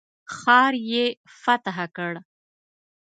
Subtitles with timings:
[0.35, 1.05] ښار یې
[1.41, 2.13] فتح کړ.